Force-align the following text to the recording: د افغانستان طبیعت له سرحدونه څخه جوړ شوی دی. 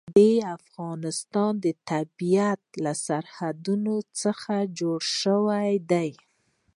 د 0.17 0.19
افغانستان 0.57 1.53
طبیعت 1.91 2.61
له 2.83 2.93
سرحدونه 3.07 3.93
څخه 4.21 4.53
جوړ 4.79 4.99
شوی 5.19 5.71
دی. 5.91 6.11